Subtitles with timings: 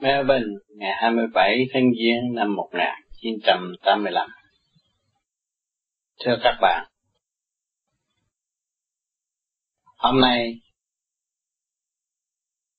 [0.00, 4.30] Melbourne, ngày 27 tháng Giêng năm 1985.
[6.24, 6.86] Thưa các bạn,
[9.96, 10.60] hôm nay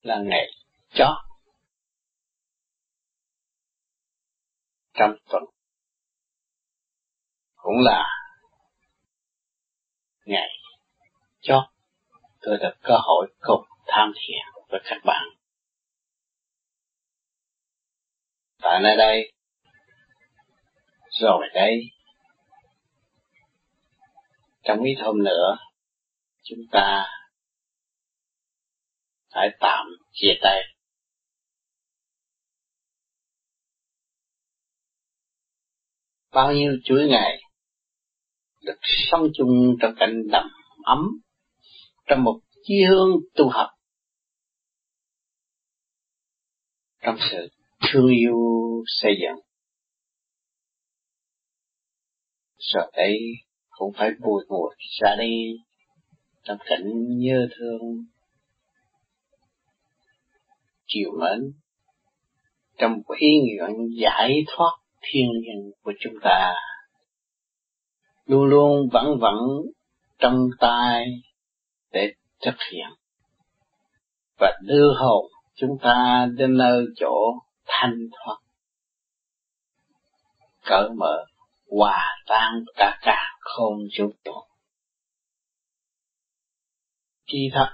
[0.01, 0.47] là ngày
[0.93, 1.17] chót
[4.93, 5.43] trong tuần,
[7.55, 8.05] cũng là
[10.25, 10.49] ngày
[11.41, 11.63] chót
[12.41, 15.40] tôi được cơ hội cùng tham thiền với các bạn
[18.61, 19.31] tại nơi đây.
[21.21, 21.81] Rồi đây.
[24.63, 25.57] Trong ít hôm nữa,
[26.43, 27.05] chúng ta
[29.33, 30.61] phải tạm chia tay.
[36.31, 37.41] Bao nhiêu chuỗi ngày
[38.61, 40.45] được sống chung trong cảnh đầm
[40.83, 40.99] ấm,
[42.05, 43.69] trong một chi hương tu học.
[47.01, 47.49] Trong sự
[47.87, 48.37] thương yêu
[49.01, 49.39] xây dựng.
[52.57, 53.19] Sợ ấy
[53.69, 55.53] cũng phải bùi ngùi ra đi
[56.43, 56.83] trong cảnh
[57.17, 58.05] nhớ thương,
[60.87, 61.51] chiều mến.
[62.77, 66.53] Trong ý nguyện giải thoát thiên nhiên của chúng ta,
[68.25, 69.37] luôn luôn vẫn vẫn
[70.19, 71.05] trong tay
[71.91, 72.13] để
[72.45, 72.89] thực hiện
[74.39, 77.13] và đưa hồn chúng ta đến nơi chỗ
[77.73, 78.37] thanh thoát
[80.65, 81.25] cởi mở,
[81.69, 84.33] hòa tan cả cả không vũ trụ
[87.31, 87.69] kỳ thật,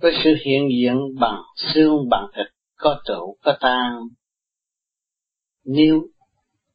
[0.00, 3.92] với sự hiện diện bằng xương, bằng thịt, có trụ, có tan
[5.64, 6.06] nếu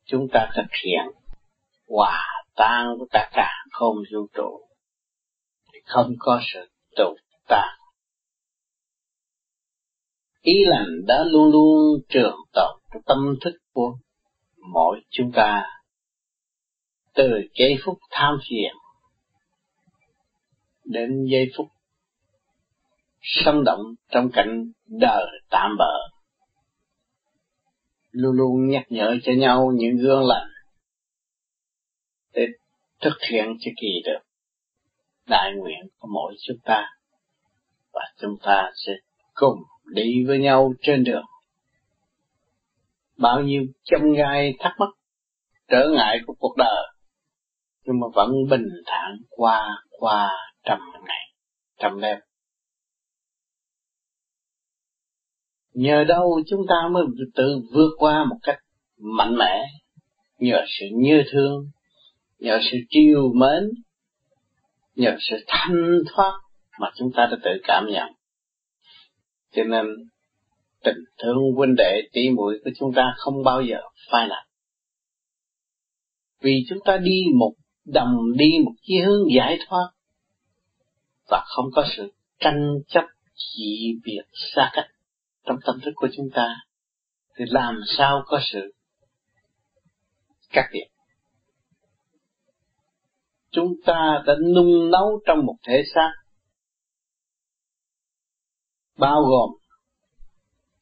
[0.05, 1.05] chúng ta thực hiện
[1.87, 4.67] hòa tan với cả cả không vũ trụ,
[5.73, 7.15] thì không có sự tụ
[7.47, 7.80] tan
[10.41, 13.97] ý lành đã luôn luôn trường tồn trong tâm thức của
[14.73, 15.63] mỗi chúng ta.
[17.13, 18.73] Từ giây phút tham phiền
[20.83, 21.67] đến giây phút
[23.21, 26.11] sống động trong cảnh đời tạm bỡ
[28.11, 30.47] luôn luôn nhắc nhở cho nhau những gương lành
[32.33, 32.45] để
[33.01, 34.19] thực hiện cho kỳ được
[35.27, 36.85] đại nguyện của mỗi chúng ta.
[37.93, 38.93] Và chúng ta sẽ
[39.33, 39.57] cùng
[39.93, 41.25] đi với nhau trên đường.
[43.17, 44.89] Bao nhiêu chông gai thắc mắc,
[45.67, 46.87] trở ngại của cuộc đời,
[47.85, 49.69] nhưng mà vẫn bình thản qua
[49.99, 50.29] qua
[50.63, 51.33] trăm ngày,
[51.77, 52.17] trăm đêm.
[55.73, 57.03] Nhờ đâu chúng ta mới
[57.35, 58.57] tự vượt qua một cách
[58.97, 59.65] mạnh mẽ,
[60.39, 61.65] nhờ sự như thương,
[62.39, 63.69] nhờ sự chiều mến,
[64.95, 66.39] nhờ sự thanh thoát
[66.79, 68.13] mà chúng ta đã tự cảm nhận
[69.51, 69.85] cho nên,
[70.83, 73.77] tình thương huynh đệ tỷ muội của chúng ta không bao giờ
[74.11, 74.47] phai lặng.
[76.41, 77.53] Vì chúng ta đi một
[77.85, 79.91] đồng đi một chi hướng giải thoát,
[81.29, 83.03] và không có sự tranh chấp
[83.35, 84.23] chỉ biệt,
[84.55, 84.87] xa cách
[85.45, 86.55] trong tâm thức của chúng ta,
[87.35, 88.73] thì làm sao có sự
[90.51, 90.91] cắt biệt
[93.51, 96.11] chúng ta đã nung nấu trong một thể xác
[99.01, 99.49] bao gồm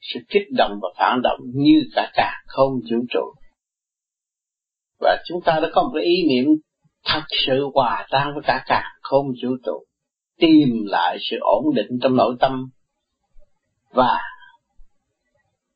[0.01, 3.33] sự kích động và phản động như cả cả không vũ trụ.
[4.99, 6.45] Và chúng ta đã có một cái ý niệm
[7.05, 9.83] thật sự hòa tan với cả cả không vũ trụ,
[10.37, 12.69] tìm lại sự ổn định trong nội tâm
[13.91, 14.19] và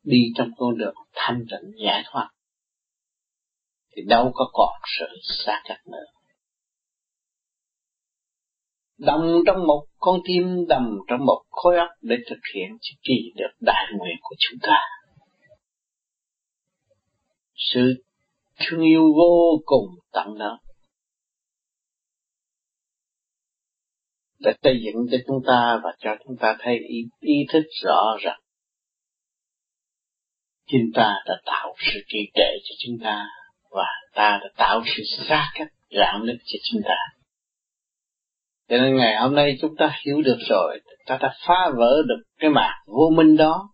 [0.04, 2.30] đi trong con đường thanh tịnh giải thoát
[3.96, 6.13] thì đâu có còn sự xa cách nữa
[9.06, 13.32] đồng trong một con tim đầm trong một khối óc để thực hiện chỉ kỳ
[13.36, 14.80] được đại nguyện của chúng ta.
[17.56, 18.04] Sự
[18.60, 20.60] thương yêu vô cùng tận đó
[24.44, 28.18] để xây dựng cho chúng ta và cho chúng ta thấy ý, ý thức rõ
[28.22, 28.40] ràng.
[30.68, 33.26] Chúng ta đã tạo sự kỳ trệ cho chúng ta
[33.72, 37.23] và ta đã tạo sự xa cách rạn nứt cho chúng ta
[38.74, 42.24] cho nên ngày hôm nay chúng ta hiểu được rồi, ta đã phá vỡ được
[42.38, 43.70] cái mạc vô minh đó.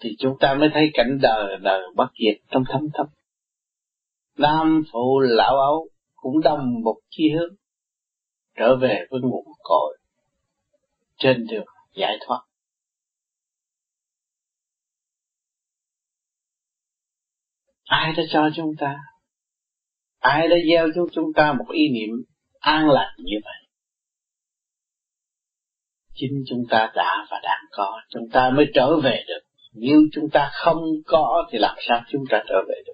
[0.00, 3.06] Thì chúng ta mới thấy cảnh đời đời bất diệt trong thâm thâm.
[4.36, 7.54] Nam phụ lão ấu cũng đồng một chi hướng
[8.56, 9.98] trở về với nguồn cội
[11.16, 11.66] trên đường
[11.96, 12.40] giải thoát.
[17.84, 18.96] Ai đã cho chúng ta
[20.20, 22.10] ai đã gieo cho chúng ta một ý niệm
[22.58, 23.68] an lành như vậy?
[26.14, 28.00] Chính chúng ta đã và đang có.
[28.08, 29.40] Chúng ta mới trở về được.
[29.74, 32.92] Nếu chúng ta không có thì làm sao chúng ta trở về được?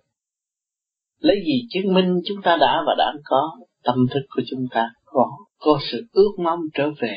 [1.18, 3.56] Lấy gì chứng minh chúng ta đã và đang có?
[3.82, 5.30] Tâm thức của chúng ta có.
[5.58, 7.16] Có sự ước mong trở về.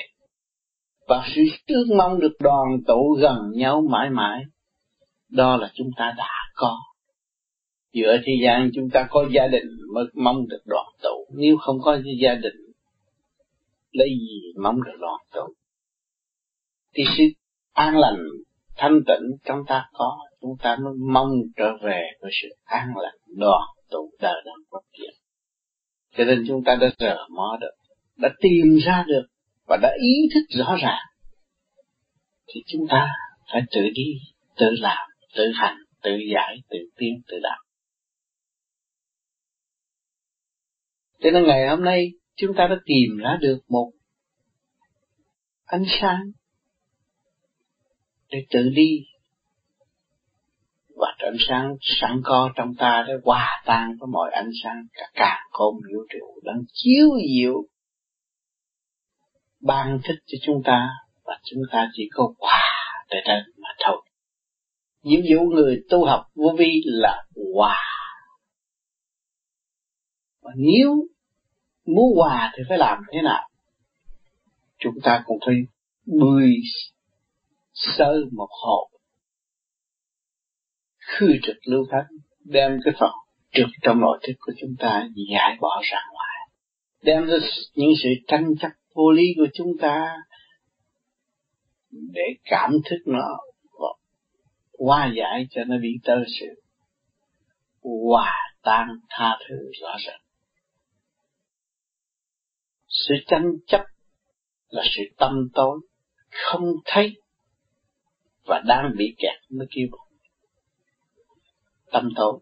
[1.07, 4.41] Và sự ước mong được đoàn tụ gần nhau mãi mãi.
[5.29, 6.77] Đó là chúng ta đã có
[7.93, 11.25] giữa thế gian chúng ta có gia đình mới mong được đoàn tụ.
[11.35, 12.55] Nếu không có gia đình,
[13.91, 15.53] lấy gì mong được đoàn tụ?
[16.95, 17.23] Thì sự
[17.73, 18.17] an lành,
[18.77, 23.15] thanh tịnh chúng ta có, chúng ta mới mong trở về với sự an lành,
[23.37, 25.13] đoàn tụ đời đời bất diệt.
[26.17, 27.71] Cho nên chúng ta đã rờ mò được,
[28.17, 29.27] đã tìm ra được
[29.67, 31.05] và đã ý thức rõ ràng.
[32.47, 33.07] Thì chúng ta
[33.51, 34.13] phải tự đi,
[34.57, 37.57] tự làm, tự hành, tự giải, tự tiến, tự đạo.
[41.19, 43.91] Cho nên ngày hôm nay, chúng ta đã tìm ra được một
[45.65, 46.31] ánh sáng
[48.29, 49.05] để tự đi.
[50.95, 55.05] Và ánh sáng sẵn có trong ta để hòa tan với mọi ánh sáng, cả
[55.13, 57.63] cả không vũ trụ đang chiếu diệu
[59.61, 60.89] ban thích cho chúng ta.
[61.23, 64.01] Và chúng ta chỉ có hòa tại đây mà thôi.
[65.03, 67.25] Nhiệm vụ người tu học vô vi là
[67.55, 67.98] hòa
[70.49, 71.07] và nếu
[71.85, 73.49] muốn hòa thì phải làm thế nào?
[74.77, 75.55] Chúng ta cũng phải
[76.05, 76.53] bươi
[77.73, 78.87] sơ một hộp
[80.99, 82.05] khư trực lưu thánh
[82.45, 83.11] đem cái phần
[83.51, 86.49] trực trong nội thức của chúng ta giải bỏ ra ngoài.
[87.03, 87.37] Đem ra
[87.73, 90.15] những sự tranh chấp vô lý của chúng ta
[91.91, 93.37] để cảm thức nó
[94.79, 96.61] hóa giải cho nó bị tơ sự,
[97.81, 100.21] hòa tan tha thứ rõ ràng
[103.07, 103.81] sự tranh chấp
[104.69, 105.79] là sự tâm tối,
[106.29, 107.21] không thấy
[108.45, 109.87] và đang bị kẹt mới kêu
[111.91, 112.39] tâm tối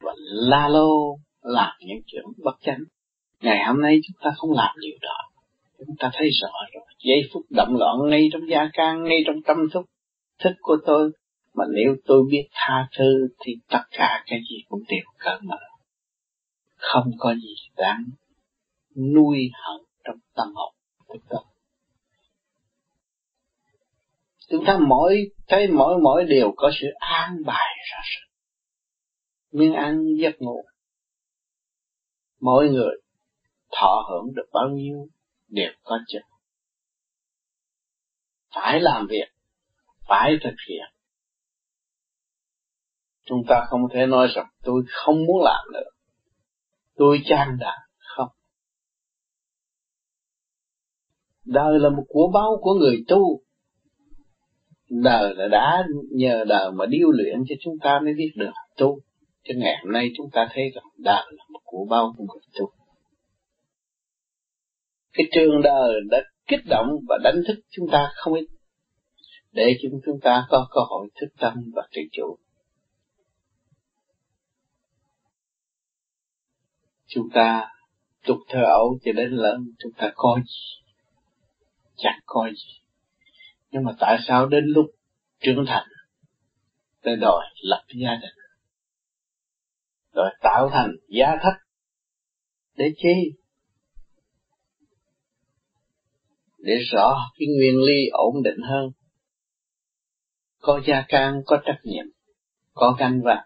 [0.00, 2.80] và la lô làm những chuyện bất chánh.
[3.40, 5.16] Ngày hôm nay chúng ta không làm điều đó.
[5.78, 6.84] Chúng ta thấy rõ rồi.
[7.04, 9.86] Giây phút động loạn ngay trong gia can, ngay trong tâm thức.
[10.38, 11.10] Thức của tôi,
[11.54, 15.58] mà nếu tôi biết tha thứ thì tất cả cái gì cũng đều cởi mở.
[16.76, 18.04] Không có gì đáng
[18.94, 20.74] nuôi hận trong tâm hồn.
[21.06, 21.40] Của tôi
[24.48, 28.20] chúng ta mỗi, thấy mỗi mỗi điều có sự an bài ra sự
[29.52, 30.64] miếng ăn giấc ngủ.
[32.40, 32.96] Mỗi người
[33.72, 35.06] thọ hưởng được bao nhiêu
[35.48, 36.22] đều có chừng
[38.54, 39.28] phải làm việc,
[40.08, 40.84] phải thực hiện.
[43.24, 45.90] Chúng ta không thể nói rằng tôi không muốn làm nữa.
[46.96, 48.28] Tôi chán đã không
[51.44, 53.40] đời là một của báo của người tu.
[54.90, 58.98] Đời là đã nhờ đời mà điêu luyện cho chúng ta mới biết được tu.
[59.44, 62.42] Cho ngày hôm nay chúng ta thấy rằng đời là một của bao của người
[62.58, 62.70] tu.
[65.12, 68.46] Cái trường đời đã kích động và đánh thức chúng ta không ít,
[69.52, 72.36] để chúng chúng ta có cơ hội thức tâm và tự chủ.
[77.06, 77.68] Chúng ta
[78.26, 80.83] tục thơ ấu cho đến lớn, chúng ta có gì?
[81.96, 82.80] Chẳng có gì.
[83.70, 84.86] Nhưng mà tại sao đến lúc
[85.40, 85.86] trưởng thành,
[87.02, 88.34] tới đòi lập gia đình
[90.12, 91.54] rồi tạo thành gia thất
[92.76, 93.32] để chi?
[96.58, 98.90] Để rõ cái nguyên lý ổn định hơn.
[100.60, 102.04] Có gia can, có trách nhiệm,
[102.72, 103.44] có ganh vác.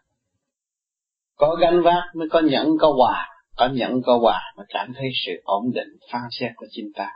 [1.35, 5.09] Có ganh vác mới có nhẫn, có hòa có nhẫn, có hòa mà cảm thấy
[5.27, 7.11] sự ổn định, phán xét của chính ta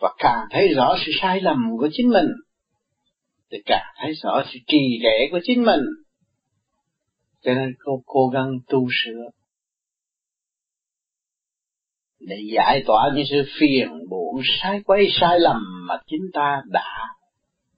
[0.00, 2.26] và càng thấy rõ sự sai lầm của chính mình,
[3.50, 5.80] thì càng thấy rõ sự trì trệ của chính mình
[7.46, 9.30] cho nên cô cố gắng tu sửa
[12.20, 17.08] để giải tỏa những sự phiền muộn, sai quay sai lầm mà chính ta đã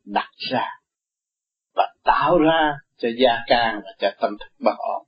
[0.05, 0.67] đặt ra
[1.75, 5.08] và tạo ra cho gia can và cho tâm thức bất ổn.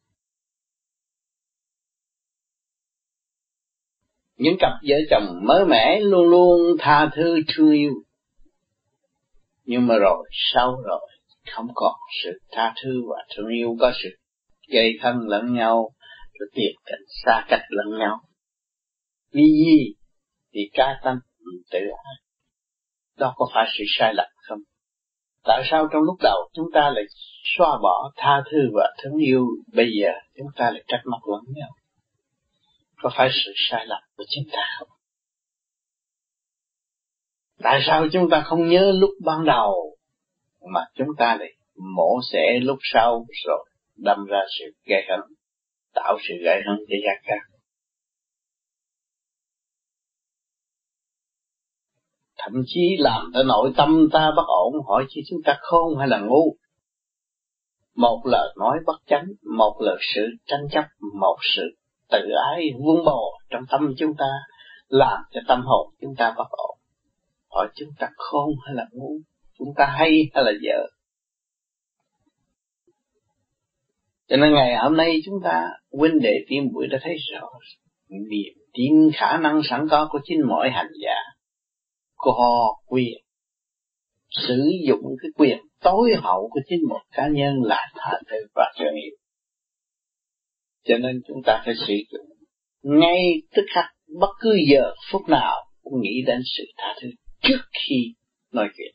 [4.40, 7.92] Những cặp vợ chồng mới mẻ luôn luôn tha thứ thương yêu.
[9.64, 11.11] Nhưng mà rồi, sau rồi,
[11.50, 11.94] không còn
[12.25, 14.09] sự tha thứ và thương yêu, có sự
[14.73, 15.90] gây thân lẫn nhau,
[16.38, 18.20] rồi tiệt cảnh xa cách lẫn nhau.
[19.32, 19.94] Vì gì?
[20.52, 21.16] Vì ca tâm
[21.70, 22.14] tự ái.
[23.18, 24.59] Đó có phải sự sai lầm không?
[25.44, 27.04] Tại sao trong lúc đầu chúng ta lại
[27.56, 31.54] xóa bỏ tha thứ và thương yêu, bây giờ chúng ta lại trách móc lẫn
[31.54, 31.68] nhau?
[33.02, 34.88] Có phải sự sai lầm của chúng ta không?
[37.62, 39.97] Tại sao chúng ta không nhớ lúc ban đầu
[40.75, 41.52] mà chúng ta lại
[41.97, 43.66] mổ xẻ lúc sau rồi
[43.97, 45.21] đâm ra sự gây hấn,
[45.95, 47.59] tạo sự gây hấn cho gia khác.
[52.38, 56.09] Thậm chí làm cho nội tâm ta bất ổn hỏi chứ chúng ta khôn hay
[56.09, 56.57] là ngu.
[57.95, 59.26] Một lời nói bất chánh,
[59.59, 60.85] một lời sự tranh chấp,
[61.21, 61.79] một sự
[62.11, 62.19] tự
[62.50, 64.26] ái vun bồ trong tâm chúng ta,
[64.88, 66.79] làm cho tâm hồn chúng ta bất ổn.
[67.50, 69.12] Hỏi chúng ta khôn hay là ngu,
[69.59, 70.87] chúng ta hay hay là dở.
[74.29, 77.49] Cho nên ngày hôm nay chúng ta huynh đệ tiên buổi đã thấy rõ
[78.09, 81.17] niềm tin khả năng sẵn có của chính mỗi hành giả
[82.17, 83.19] có quyền
[84.31, 88.73] sử dụng cái quyền tối hậu của chính một cá nhân là tha thứ và
[88.79, 89.17] thương yêu.
[90.84, 92.26] Cho nên chúng ta phải sử dụng
[92.82, 93.18] ngay
[93.56, 93.84] tức khắc
[94.20, 97.08] bất cứ giờ phút nào cũng nghĩ đến sự tha thứ
[97.42, 98.14] trước khi
[98.52, 98.94] nói chuyện.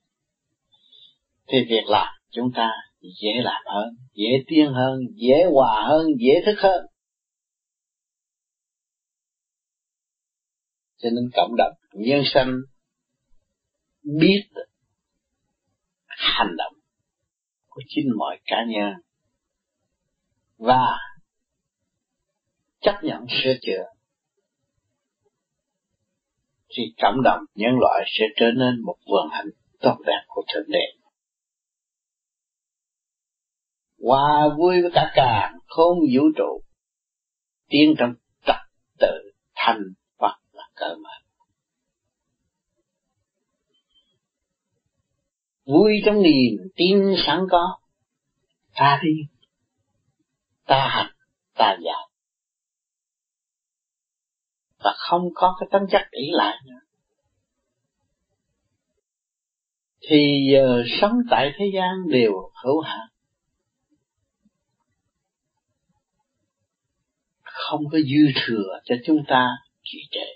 [1.47, 2.69] Thì việc làm chúng ta
[3.01, 6.85] dễ làm hơn, dễ tiến hơn, dễ hòa hơn, dễ thức hơn.
[10.97, 12.51] Cho nên cộng đồng nhân sanh
[14.19, 14.43] biết
[16.07, 16.73] hành động
[17.67, 18.93] của chính mọi cá nhân
[20.57, 20.97] và
[22.85, 23.83] chấp nhận sửa chữa.
[26.69, 29.49] Thì cộng đồng nhân loại sẽ trở nên một vườn hạnh
[29.79, 30.85] tốt đẹp của thượng đế.
[34.03, 36.61] Hòa vui với cả càng không vũ trụ,
[37.69, 38.13] tiến trong
[38.45, 38.55] trật
[38.99, 39.81] tự thành
[40.19, 41.09] Phật là cơ mà
[45.65, 47.79] vui trong niềm tin sẵn có
[48.73, 49.11] ta đi,
[50.65, 51.11] ta hành,
[51.55, 52.04] ta dạy
[54.85, 56.79] và không có cái tính chất ỷ lại nữa
[60.09, 63.07] thì giờ sống tại thế gian đều hữu hạn
[67.41, 69.47] không có dư thừa cho chúng ta
[69.83, 70.27] trì trệ.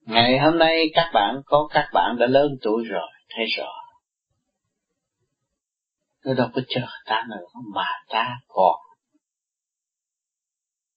[0.00, 3.72] Ngày hôm nay các bạn có các bạn đã lớn tuổi rồi, thấy rõ.
[6.24, 8.85] Nó đâu có chờ ta nữa mà ta còn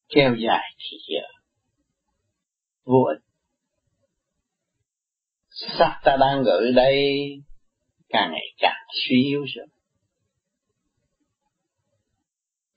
[0.09, 1.27] kéo dài thì giờ
[2.83, 3.21] vô ích.
[5.49, 7.25] Sắc ta đang gửi đây
[8.09, 9.67] càng ngày càng suy yếu rồi.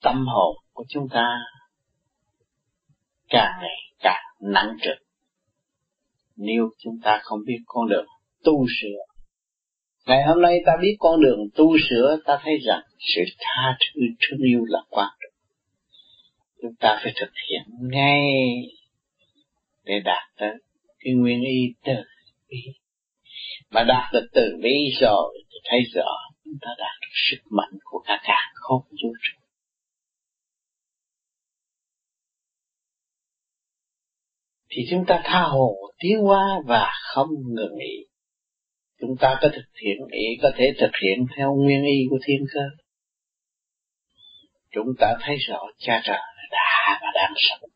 [0.02, 1.38] Tâm hồn của chúng ta
[3.28, 5.06] càng ngày càng nặng trịch
[6.36, 8.06] nếu chúng ta không biết con đường
[8.44, 9.14] tu sửa.
[10.06, 14.00] Ngày hôm nay ta biết con đường tu sửa, ta thấy rằng sự tha thứ
[14.20, 15.08] thương yêu là quan.
[16.62, 18.20] Chúng ta phải thực hiện ngay
[19.84, 20.50] để đạt tới
[20.98, 21.92] cái nguyên y từ
[22.48, 22.72] bi.
[23.70, 26.10] Mà đạt được từ bi rồi thì thấy rõ
[26.44, 29.42] chúng ta đạt được sức mạnh của cả cả không vũ trụ.
[34.76, 38.06] thì chúng ta tha hồ tiến hóa và không ngừng nghỉ.
[39.00, 42.44] Chúng ta có thực hiện, ý có thể thực hiện theo nguyên y của thiên
[42.54, 42.81] cơ.
[44.72, 47.70] Chúng ta thấy rõ cha trời đã và đang sống.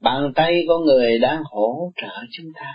[0.00, 2.74] Bàn tay của người đang hỗ trợ chúng ta.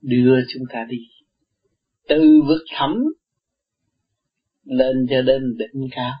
[0.00, 0.98] Đưa chúng ta đi.
[2.08, 2.94] Từ vực thẳm
[4.64, 6.12] lên cho đến đỉnh cao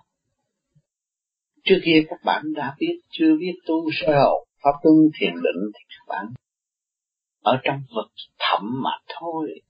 [1.64, 5.70] Trước kia các bạn đã biết, chưa biết tu sơ hậu, pháp tuân thiền định
[5.74, 6.26] thì các bạn
[7.42, 9.60] ở trong vực thẳm mà thôi.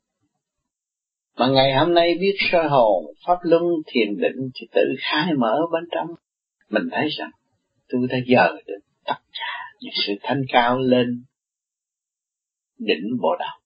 [1.36, 5.58] Mà ngày hôm nay biết sơ hồn, pháp luân, thiền định thì tự khai mở
[5.72, 6.06] bên trong.
[6.70, 7.30] Mình thấy rằng
[7.88, 11.24] tôi đã giờ được tất cả những sự thanh cao lên
[12.78, 13.58] đỉnh bộ đầu.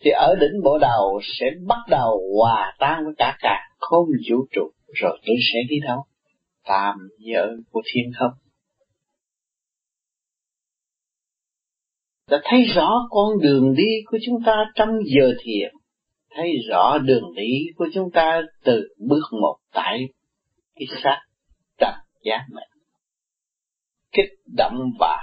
[0.00, 4.46] Thì ở đỉnh bộ đầu sẽ bắt đầu hòa tan với cả cả không vũ
[4.50, 6.04] trụ rồi tôi sẽ đi đâu?
[6.66, 8.32] tạm giới của thiên không.
[12.30, 15.75] Đã thấy rõ con đường đi của chúng ta trong giờ thiền,
[16.36, 19.98] thấy rõ đường đi của chúng ta từ bước một tại
[20.74, 21.20] cái xác
[21.78, 22.68] trần giác mệnh
[24.12, 25.18] Kích động và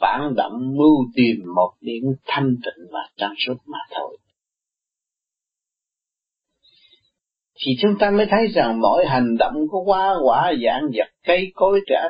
[0.00, 4.18] phản động mưu tìm một điểm thanh tịnh và trang suốt mà thôi.
[7.64, 11.52] thì chúng ta mới thấy rằng mọi hành động của hoa quả dạng vật, cây
[11.54, 12.00] cối trả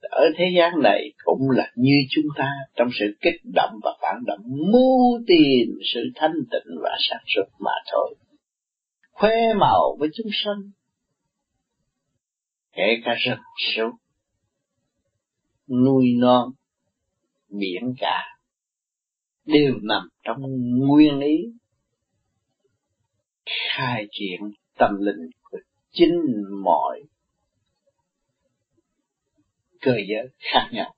[0.00, 4.24] ở thế gian này cũng là như chúng ta trong sự kích động và phản
[4.26, 4.40] động
[4.72, 8.14] mưu tìm sự thanh tịnh và sản xuất mà thôi.
[9.12, 10.70] Khoe màu với chúng sanh,
[12.72, 13.90] kể cả rừng sâu,
[15.68, 16.50] nuôi non,
[17.48, 18.38] biển cả
[19.44, 20.42] đều nằm trong
[20.78, 21.36] nguyên ý
[23.46, 24.40] khai triển
[24.78, 25.58] tâm linh của
[25.90, 26.10] chính
[26.64, 27.02] mọi
[29.80, 30.94] cơ giới khác nhau.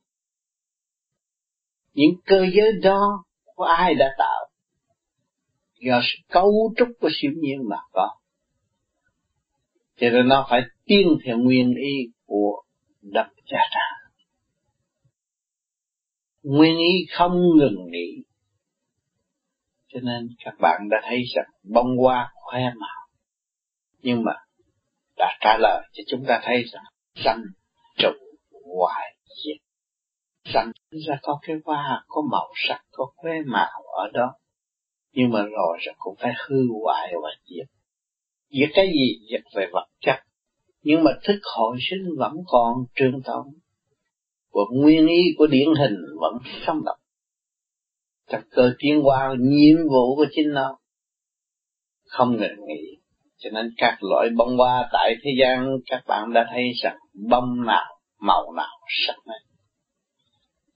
[1.95, 4.49] Những cơ giới đó của ai đã tạo?
[5.81, 8.09] Do sự cấu trúc của siêu nhiên mà có.
[9.97, 12.63] Cho nên nó phải tiên theo nguyên ý của
[13.03, 14.11] đập cha trả.
[16.43, 18.23] Nguyên ý không ngừng nghỉ.
[19.89, 23.09] Cho nên các bạn đã thấy rằng bông hoa khoe màu.
[24.03, 24.33] Nhưng mà
[25.17, 26.85] đã trả lời cho chúng ta thấy rằng
[27.25, 27.43] xanh
[28.79, 29.57] hoài diệt.
[30.45, 34.35] rằng ra có cái hoa, có màu sắc, có khoe màu ở đó.
[35.13, 37.67] Nhưng mà rồi rồi cũng phải hư hoại và diệt.
[38.51, 39.27] Diệt cái gì?
[39.31, 40.17] Diệt về vật chất.
[40.83, 43.47] Nhưng mà thức hội sinh vẫn còn trường tồn.
[44.53, 46.35] Và nguyên ý của điển hình vẫn
[46.67, 46.99] sống động.
[48.31, 50.79] Trật cơ tiến qua nhiệm vụ của chính nó
[52.13, 53.03] không ngừng nghỉ
[53.37, 56.97] cho nên các loại bông hoa tại thế gian các bạn đã thấy rằng
[57.31, 59.39] bông nào màu nào sắc này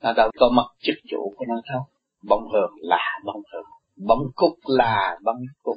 [0.07, 1.83] nó đâu có mất chức chủ của nó đâu.
[2.29, 3.67] Bông hường là bông hường.
[4.07, 5.77] Bông cúc là bông cúc.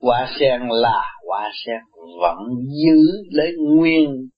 [0.00, 1.80] Hoa sen là hoa sen.
[2.20, 2.36] Vẫn
[2.68, 4.28] giữ lấy nguyên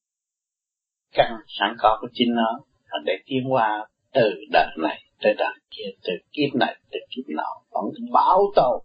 [1.12, 2.60] căn sẵn có của chính nó.
[3.04, 7.62] Để tiến qua từ đời này, tới đời kia, từ kiếp này, từ kiếp nọ,
[7.70, 8.82] vẫn bảo tồn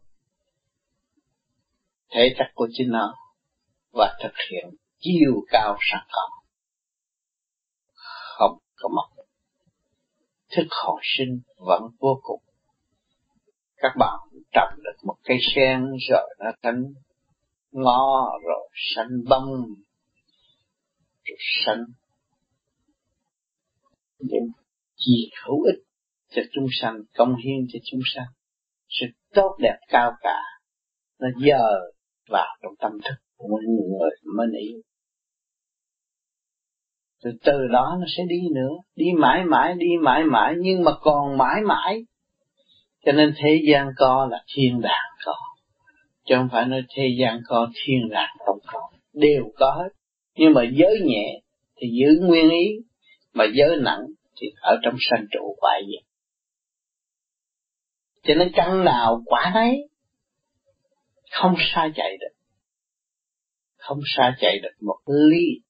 [2.11, 3.15] thể chất của chính nó
[3.91, 4.65] và thực hiện
[4.99, 6.29] chiều cao sẵn có
[8.37, 9.23] không có mất.
[10.55, 12.41] Thức hồi sinh vẫn vô cùng.
[13.77, 14.19] Các bạn
[14.51, 16.83] trồng được một cây sen rồi nó thành
[17.71, 19.53] ngó rồi xanh bông,
[21.23, 21.85] rồi xanh
[24.19, 24.47] những
[24.95, 25.83] gì hữu ích
[26.29, 28.27] cho chúng sanh, công hiến cho chúng sanh.
[28.89, 30.41] Sự tốt đẹp cao cả,
[31.19, 31.69] nó giờ
[32.29, 34.75] vào trong tâm thức của người mới ý
[37.25, 38.73] từ từ đó nó sẽ đi nữa.
[38.95, 42.05] Đi mãi mãi, đi mãi mãi, nhưng mà còn mãi mãi.
[43.05, 45.35] Cho nên thế gian co là thiên đàng co.
[46.25, 48.79] Chứ không phải nói thế gian co, thiên đàng không có
[49.13, 49.89] đều có hết.
[50.35, 51.41] Nhưng mà giới nhẹ
[51.77, 52.75] thì giữ nguyên ý.
[53.33, 54.01] Mà giới nặng
[54.41, 56.05] thì ở trong sanh trụ hoại diệt
[58.27, 59.89] cho nên căn nào quả nấy,
[61.31, 62.35] không xa chạy được.
[63.77, 65.64] Không xa chạy được một ly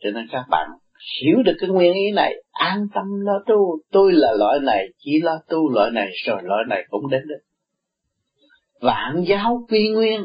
[0.00, 0.68] cho nên các bạn
[1.22, 3.78] hiểu được cái nguyên ý này, an tâm lo tu.
[3.92, 7.40] Tôi là loại này, chỉ lo tu loại này, rồi loại này cũng đến được.
[8.80, 10.22] Vạn giáo quy nguyên,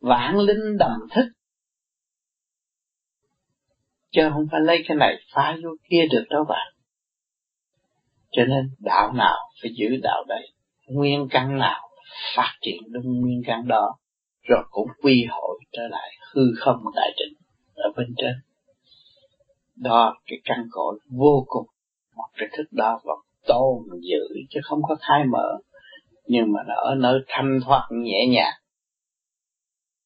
[0.00, 1.26] vạn linh đầm thức.
[4.10, 6.72] Chứ không phải lấy cái này phá vô kia được đâu bạn.
[8.30, 10.52] Cho nên đạo nào phải giữ đạo đấy.
[10.86, 11.88] Nguyên căn nào
[12.36, 13.96] phát triển đúng nguyên căn đó,
[14.42, 17.38] rồi cũng quy hội trở lại hư không đại định
[17.74, 18.32] ở bên trên
[19.76, 21.66] đó, cái căn cội vô cùng.
[22.16, 25.58] Một cái thức đó vẫn tôn giữ, chứ không có khai mở.
[26.26, 28.54] Nhưng mà nó ở nơi thanh thoát, nhẹ nhàng.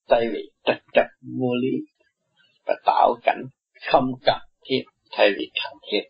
[0.08, 1.06] Tại vì trật trật
[1.38, 1.78] vô lý
[2.66, 3.42] và tạo cảnh
[3.90, 6.02] không cần thiết, thay vì cần thiết.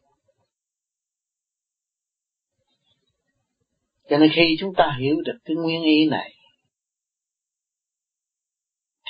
[4.11, 6.35] Cho nên khi chúng ta hiểu được cái nguyên ý này,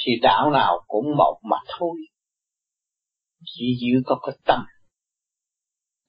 [0.04, 1.96] thì đạo nào cũng một mà thôi
[3.44, 4.60] chỉ giữ có cái tâm.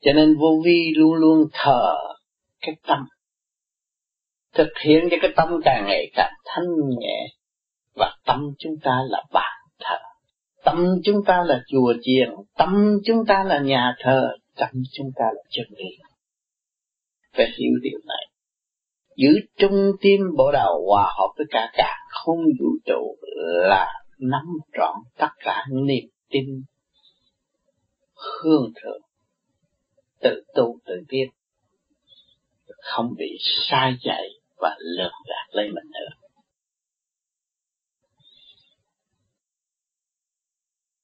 [0.01, 1.95] Cho nên vô vi luôn luôn thờ
[2.61, 3.05] cái tâm.
[4.53, 6.67] Thực hiện cho cái tâm càng ngày càng thanh
[6.99, 7.27] nhẹ,
[7.95, 9.97] và tâm chúng ta là bàn thờ.
[10.63, 15.25] Tâm chúng ta là chùa chiền, tâm chúng ta là nhà thờ, tâm chúng ta
[15.33, 15.85] là chân lý.
[17.33, 18.27] Phải hiểu điều này.
[19.17, 23.15] Giữ trung tim bộ đầu hòa hợp với cả cả không vũ trụ
[23.69, 23.87] là
[24.19, 26.45] nắm trọn tất cả niềm tin
[28.21, 29.01] hương thượng,
[30.19, 31.27] tự tu tự biết
[32.81, 33.37] không bị
[33.69, 34.23] sai dạy
[34.57, 36.27] và lừa gạt lấy mình nữa.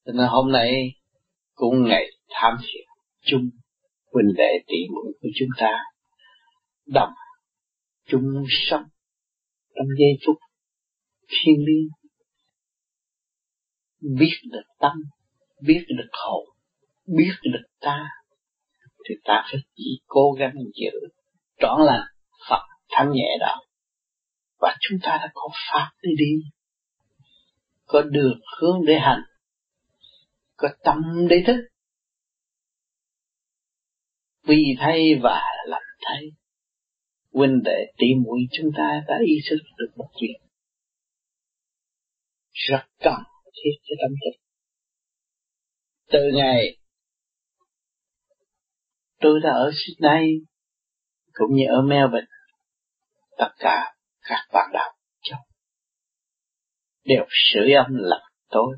[0.06, 0.91] Cho nên hôm nay,
[1.53, 2.86] cũng ngày tham thiền
[3.25, 3.49] chung,
[4.13, 5.71] huynh đệ tỷ muội của chúng ta,
[6.86, 7.13] đồng
[8.06, 8.84] chung sống
[9.75, 10.38] trong giây phút
[11.30, 11.89] thiên liêng,
[14.19, 14.91] biết được tâm,
[15.62, 16.57] biết được hồn
[17.08, 18.10] biết được ta,
[19.10, 21.08] thì ta phải chỉ cố gắng giữ
[21.60, 22.08] trọn là
[22.50, 23.62] Phật thanh nhẹ đó
[24.60, 26.50] và chúng ta đã có pháp để đi,
[27.86, 29.22] có đường hướng để hành,
[30.56, 31.56] có tâm để thức.
[34.43, 36.24] Vì thay và lành thay,
[37.34, 40.41] huynh đệ tỷ muội chúng ta đã ý thức được một chuyện.
[42.52, 43.22] Rất cần
[43.54, 44.41] thiết cho tâm thức.
[46.12, 46.78] Từ ngày
[49.19, 50.27] tôi đã ở Sydney,
[51.34, 52.27] cũng như ở Melbourne,
[53.38, 55.39] tất cả các bạn đạo trong
[57.08, 58.77] đều sử âm là tôi.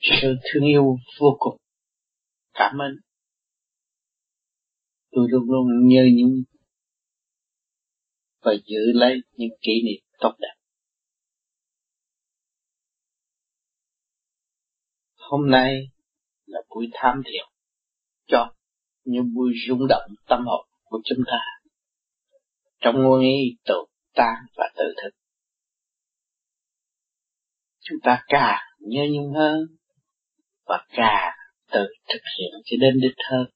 [0.00, 1.56] Sự thương yêu vô cùng.
[2.54, 2.96] Cảm ơn.
[5.10, 6.42] Tôi luôn luôn nhớ những
[8.40, 10.54] và giữ lấy những kỷ niệm tốt đẹp.
[15.14, 15.90] Hôm nay
[16.46, 17.44] là buổi tham thiền
[18.26, 18.54] cho
[19.04, 21.38] những vui rung động tâm hồn của chúng ta.
[22.80, 25.10] Trong ngôn nghi tự tan và tự thực
[27.84, 29.66] chúng ta càng nhớ nhung hơn
[30.66, 31.32] và càng
[31.72, 33.46] tự thực hiện cho đến đích hơn.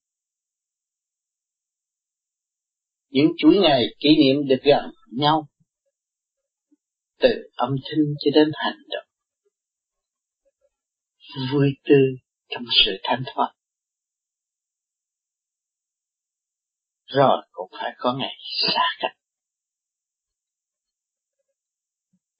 [3.11, 5.49] Những chuỗi ngày kỷ niệm được gần nhau
[7.21, 9.07] từ âm thanh cho đến hành động.
[11.53, 12.09] Vui tươi
[12.49, 13.53] trong sự thanh thoát.
[17.09, 18.35] Rồi, cũng phải có ngày
[18.67, 19.17] xa cách.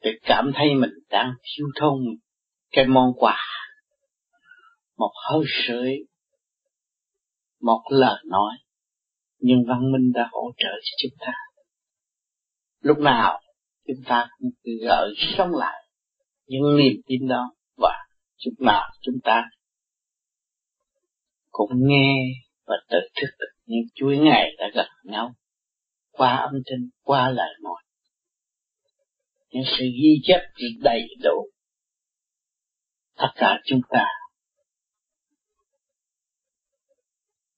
[0.01, 1.99] Để cảm thấy mình đang thiếu thốn
[2.71, 3.39] cái món quà.
[4.97, 5.95] Một hơi sưởi,
[7.61, 8.55] một lời nói,
[9.39, 11.33] nhưng văn minh đã hỗ trợ cho chúng ta.
[12.81, 13.41] Lúc nào
[13.87, 14.51] chúng ta cũng
[14.85, 15.89] gợi sống lại
[16.47, 17.95] những niềm tin đó và
[18.45, 19.45] lúc nào chúng ta
[21.51, 22.15] cũng nghe
[22.67, 25.35] và tự thức được những chuỗi ngày đã gặp nhau,
[26.11, 27.83] qua âm thanh, qua lời nói
[29.51, 30.41] những sự ghi chép
[30.81, 31.51] đầy đủ.
[33.17, 34.05] Tất cả chúng ta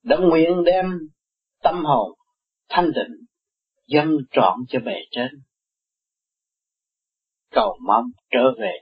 [0.03, 0.87] đã nguyện đem
[1.63, 2.19] tâm hồn,
[2.69, 3.27] thanh định
[3.87, 5.31] dâng trọn cho bề trên.
[7.51, 8.73] Cầu mong trở về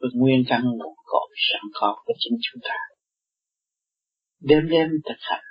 [0.00, 2.76] với nguyên căn nguồn cội sẵn có của chính chúng ta.
[4.40, 5.44] Đêm đêm thực hành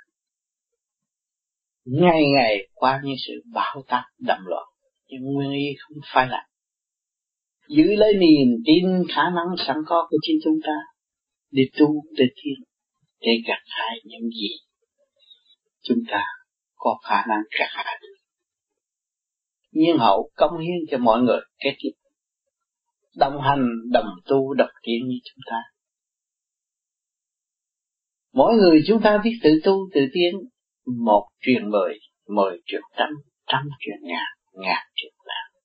[1.90, 4.66] ngày ngày qua những sự bão táp đậm loạn
[5.08, 6.46] nhưng nguyên y không phải là
[7.68, 10.72] giữ lấy niềm tin khả năng sẵn có của chính chúng ta,
[11.50, 12.64] để tu để thiên
[13.20, 14.48] để gặt hái những gì
[15.82, 16.22] chúng ta
[16.76, 17.98] có khả năng gặt hái
[19.72, 21.90] nhiên hậu công hiến cho mọi người cái tiếp
[23.16, 25.56] đồng hành, đồng tu, đồng tiến như chúng ta.
[28.32, 30.34] Mỗi người chúng ta biết tự tu, tự tiến
[31.04, 31.98] một truyền mười
[32.28, 33.08] mười truyền trăm
[33.46, 35.62] trăm truyền ngàn ngàn truyền vạn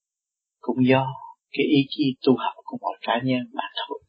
[0.59, 1.07] cũng do
[1.51, 3.99] cái ý chí tu học của mỗi cá nhân mà thôi.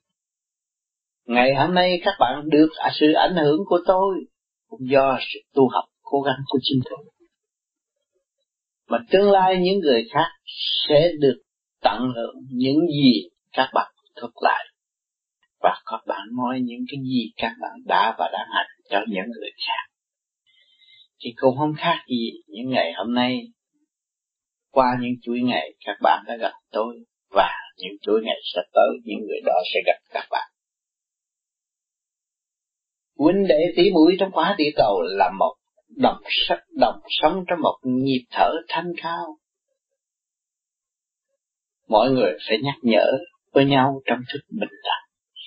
[1.26, 4.14] Ngày hôm nay các bạn được à, sự ảnh hưởng của tôi
[4.68, 7.04] cũng do sự tu học cố gắng của chính tôi.
[8.88, 10.28] Mà tương lai những người khác
[10.88, 11.42] sẽ được
[11.82, 14.64] tận hưởng những gì các bạn thuật lại.
[15.60, 19.30] Và các bạn nói những cái gì các bạn đã và đang hành cho những
[19.40, 19.93] người khác
[21.24, 23.40] thì cũng không khác gì những ngày hôm nay.
[24.70, 26.96] Qua những chuỗi ngày các bạn đã gặp tôi,
[27.30, 30.50] và những chuỗi ngày sắp tới, những người đó sẽ gặp các bạn.
[33.18, 35.54] Huynh đệ tỷ mũi trong quá địa cầu là một
[35.96, 39.38] đồng sắc, đồng sống trong một nhịp thở thanh cao.
[41.88, 43.06] Mọi người phải nhắc nhở
[43.52, 45.04] với nhau trong thức bình đẳng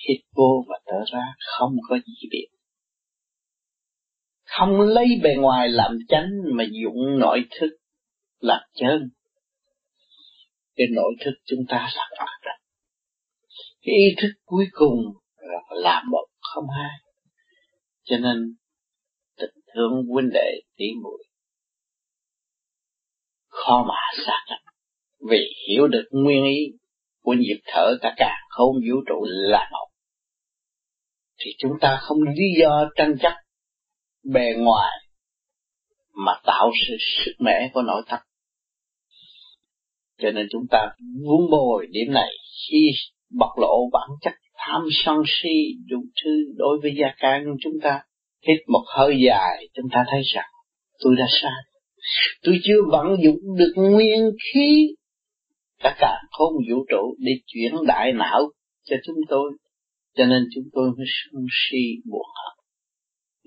[0.08, 1.24] hít vô và thở ra
[1.58, 2.57] không có gì biệt
[4.48, 7.70] không lấy bề ngoài làm chánh mà dụng nội thức
[8.40, 9.10] làm chân.
[10.76, 12.52] Cái nội thức chúng ta sẵn phát ra
[13.88, 14.96] cái ý thức cuối cùng
[15.36, 16.98] là làm một không hai.
[18.02, 18.54] Cho nên,
[19.38, 21.24] tình thương huynh đệ tỷ muội
[23.48, 23.94] khó mà
[24.26, 24.74] xa cách.
[25.30, 26.78] Vì hiểu được nguyên ý
[27.22, 29.88] của nhịp thở cả cả không vũ trụ là một,
[31.38, 33.32] thì chúng ta không lý do tranh chấp
[34.32, 34.98] bề ngoài
[36.26, 38.18] mà tạo sự sức mẻ của nội tâm.
[40.18, 40.90] Cho nên chúng ta
[41.26, 42.30] vun bồi điểm này
[42.68, 42.90] khi
[43.30, 48.00] bộc lộ bản chất tham sân si dụng thứ đối với gia can chúng ta,
[48.48, 50.50] hít một hơi dài, chúng ta thấy rằng
[51.04, 51.62] tôi đã sai.
[52.42, 54.94] Tôi chưa vận dụng được nguyên khí.
[55.78, 58.40] Cả cả không vũ trụ để chuyển đại não
[58.84, 59.52] cho chúng tôi.
[60.16, 61.78] Cho nên chúng tôi mới sân si
[62.10, 62.57] buồn hận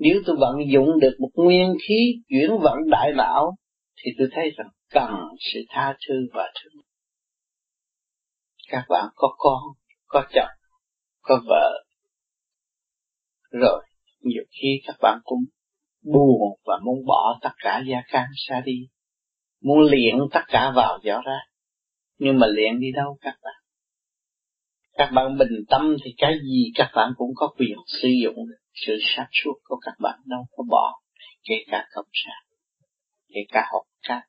[0.02, 3.56] nếu tôi vận dụng được một nguyên khí chuyển vận đại não
[4.04, 6.84] thì tôi thấy rằng cần sự tha thứ và thương
[8.70, 9.62] các bạn có con
[10.08, 10.50] có chồng
[11.22, 11.84] có vợ
[13.52, 13.84] rồi
[14.22, 15.40] nhiều khi các bạn cũng
[16.04, 18.88] buồn và muốn bỏ tất cả gia can xa đi,
[19.64, 21.40] muốn luyện tất cả vào gió ra.
[22.18, 23.54] Nhưng mà luyện đi đâu các bạn?
[24.94, 28.36] Các bạn bình tâm thì cái gì các bạn cũng có quyền sử dụng
[28.74, 31.02] sự sáng suốt của các bạn đâu có bỏ,
[31.44, 32.58] kể cả cộng sản,
[33.28, 34.22] kể cả học ca,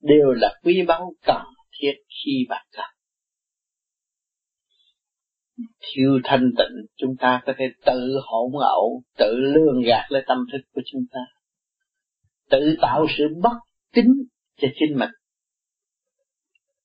[0.00, 1.42] đều là quý báu cần
[1.80, 2.86] thiết khi bạn cần.
[5.80, 10.38] Thiếu thanh tịnh chúng ta có thể tự hỗn ẩu tự lương gạt lấy tâm
[10.52, 11.20] thức của chúng ta
[12.50, 13.56] tự tạo sự bất
[13.94, 14.06] tín
[14.56, 15.10] cho chính mình.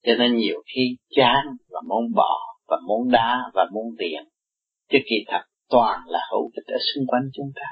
[0.03, 4.23] Cho nên nhiều khi chán và muốn bỏ và muốn đá và muốn tiền
[4.89, 5.41] chứ kỳ thật
[5.73, 7.69] toàn là hữu ích ở xung quanh chúng ta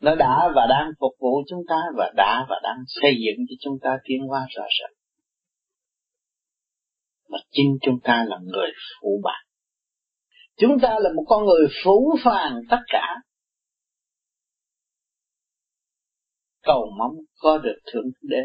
[0.00, 3.54] nó đã và đang phục vụ chúng ta và đã và đang xây dựng cho
[3.60, 4.96] chúng ta tiến hóa rõ rệt
[7.28, 9.44] mà chính chúng ta là người phụ bạc
[10.60, 13.06] Chúng ta là một con người phú phàng tất cả.
[16.62, 18.42] Cầu mong có được Thượng Đế.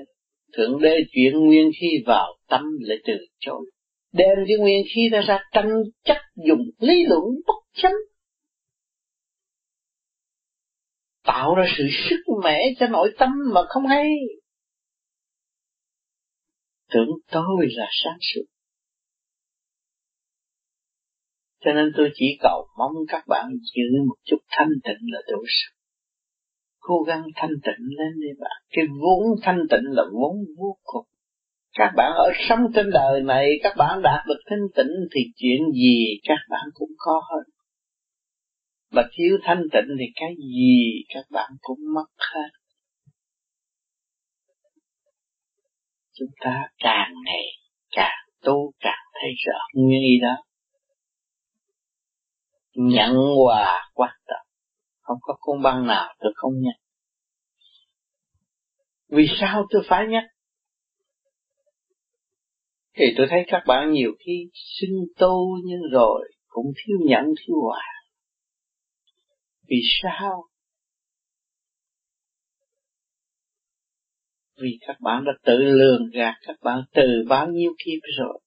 [0.58, 3.66] Thượng Đế chuyển nguyên khí vào tâm lại từ chối.
[4.14, 5.70] Đem cái nguyên khí ra ra tranh
[6.04, 7.94] chấp dùng lý luận bất chánh.
[11.30, 14.10] Tạo ra sự sức mẻ cho nội tâm mà không hay.
[16.94, 18.44] Tưởng tôi là sáng suốt
[21.66, 25.44] cho nên tôi chỉ cầu mong các bạn giữ một chút thanh tịnh là đủ
[25.48, 25.72] sức.
[26.80, 28.62] Cố gắng thanh tịnh lên đi bạn.
[28.70, 31.06] Cái vốn thanh tịnh là vốn vô cùng.
[31.78, 35.72] Các bạn ở sống trên đời này, các bạn đạt được thanh tịnh thì chuyện
[35.74, 37.59] gì các bạn cũng có hết.
[38.92, 42.50] Mà thiếu thanh tịnh thì cái gì các bạn cũng mất hết.
[46.14, 47.46] Chúng ta càng ngày
[47.92, 50.44] càng tu, càng thấy rõ nguyên ý đó
[52.80, 54.48] nhận quà quan trọng
[55.00, 56.76] không có công băng nào, tôi không nhận
[59.08, 60.24] vì sao tôi phải nhắc
[62.98, 67.56] thì tôi thấy các bạn nhiều khi xưng tu nhưng rồi cũng thiếu nhận, thiếu
[67.62, 67.84] hòa
[69.70, 70.46] vì sao?
[74.62, 78.40] Vì các bạn đã tự lường gạt các bạn từ bao nhiêu kiếp rồi.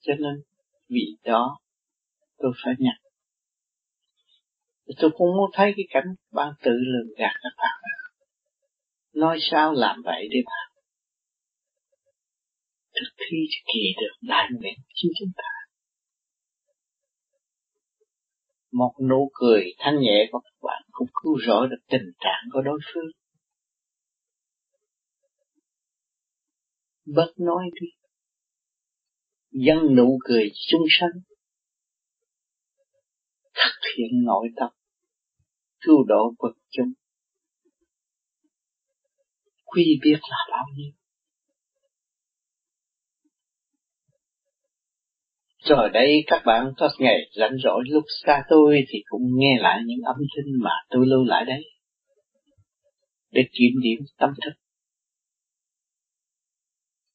[0.00, 0.42] Cho nên,
[0.88, 1.58] vì đó,
[2.38, 3.02] tôi phải nhận
[4.98, 7.80] tôi cũng muốn thấy cái cảnh bạn tự lường gạt các bạn.
[9.14, 10.82] Nói sao làm vậy đi bạn?
[12.94, 13.36] Thực thi
[13.72, 15.51] kỳ được đại nguyện chính chúng ta.
[18.72, 22.60] Một nụ cười thanh nhẹ của các bạn cũng cứu rỗi được tình trạng của
[22.62, 23.10] đối phương.
[27.04, 27.86] Bớt nói đi.
[29.50, 31.20] Dân nụ cười chung sanh.
[33.54, 34.70] Thực hiện nội tâm.
[35.80, 36.92] Cứu độ vật chúng
[39.64, 41.01] quy biết là bao nhiêu.
[45.64, 49.80] Rồi đây các bạn có ngày rảnh rỗi lúc xa tôi thì cũng nghe lại
[49.86, 51.62] những âm thanh mà tôi lưu lại đấy.
[53.30, 54.52] Để kiểm điểm tâm thức.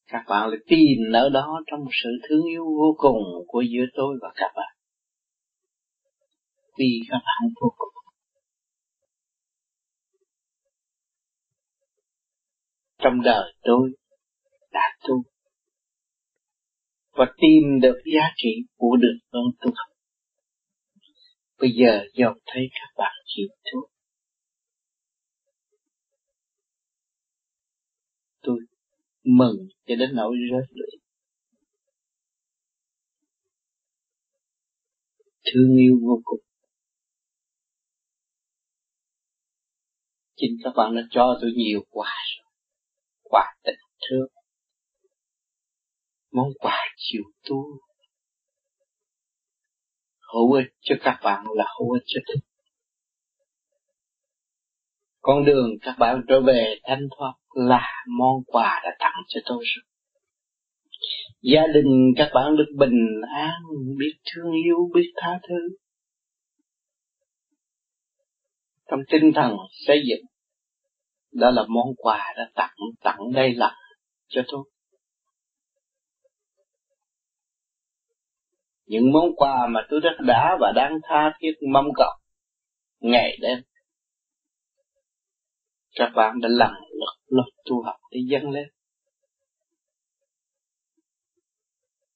[0.06, 3.84] Các bạn lại tìm ở đó trong một sự thương yêu vô cùng của giữa
[3.94, 4.76] tôi và các bạn.
[6.78, 7.88] Vì các bạn vô cùng.
[12.98, 13.90] Trong đời tôi,
[14.72, 15.22] đã tu
[17.18, 19.96] và tìm được giá trị của đường lối tu học.
[21.58, 23.88] Bây giờ dòng thấy các bạn chịu tu.
[28.42, 28.58] Tôi
[29.24, 30.98] mừng cho đến nỗi rớt lệ.
[35.52, 36.40] Thương yêu vô cùng.
[40.36, 42.52] Chính các bạn đã cho tôi nhiều quà rồi.
[43.22, 43.78] Quà tình
[44.10, 44.37] thương.
[46.38, 47.64] Món quà chiều tu.
[50.32, 52.36] Hữu ích cho các bạn là hữu ích cho tôi.
[55.20, 59.64] Con đường các bạn trở về thanh thoát là món quà đã tặng cho tôi
[59.64, 59.84] rồi.
[61.42, 63.60] Gia đình các bạn được bình an,
[63.98, 65.76] biết thương yêu, biết tha thứ.
[68.90, 70.26] trong tinh thần xây dựng
[71.32, 73.74] đó là món quà đã tặng tặng đây là
[74.28, 74.64] cho tôi
[78.88, 82.12] những món quà mà tôi rất đã và đang tha thiết mong cầu
[83.00, 83.58] ngày đêm
[85.94, 88.68] các bạn đã lần lượt lượt tu học để dâng lên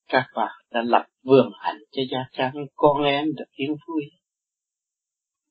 [0.08, 4.04] các bạn đã lập vườn hạnh cho gia trang con em được yên vui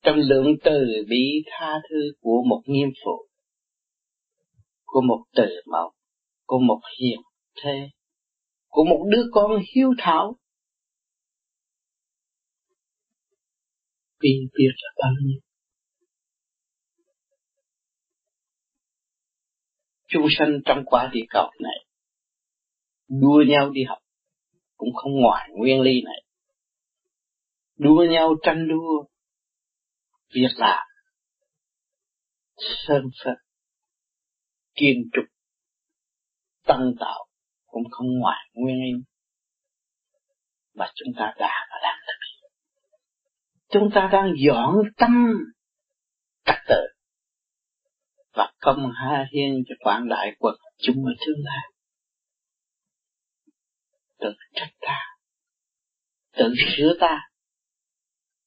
[0.03, 3.27] trong lượng từ bi tha thứ của một nghiêm phụ,
[4.85, 5.91] của một từ mẫu,
[6.45, 7.19] của một hiền
[7.63, 7.89] thê,
[8.67, 10.35] của một đứa con hiếu thảo.
[14.21, 15.39] Bi biết là bao nhiêu.
[20.07, 21.85] Chúng sanh trong quả địa cầu này,
[23.07, 23.97] đua nhau đi học,
[24.77, 26.23] cũng không ngoài nguyên lý này.
[27.77, 29.05] Đua nhau tranh đua,
[30.33, 30.87] việc làm,
[32.57, 33.35] sơn phật
[34.75, 35.25] kiên trục
[36.65, 37.27] tăng tạo,
[37.65, 39.03] cũng không ngoài nguyên lý.
[40.73, 42.30] Mà chúng ta đã và đang thực hiện
[43.71, 45.33] chúng ta đang dọn tâm
[46.45, 46.81] trật tự.
[48.33, 51.71] Và công ha hiên cho quảng đại quần chúng ở tương lai
[54.21, 54.99] tự trách ta.
[56.31, 57.19] Tự sửa ta.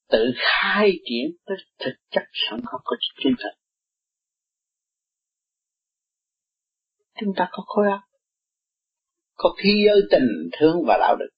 [0.09, 3.49] Tự khai triển tới thực chất sẵn có của chúng ta.
[7.19, 8.01] Chúng ta có khối óc,
[9.35, 11.29] có khí giới tình thương và đạo đức.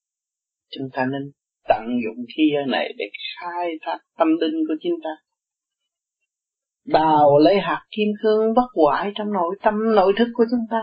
[0.69, 1.32] Chúng ta nên
[1.67, 3.06] tận dụng khí giới này để
[3.39, 5.10] khai thác tâm linh của chúng ta.
[6.86, 10.82] Đào lấy hạt kim cương bất hoại trong nội tâm, nội thức của chúng ta.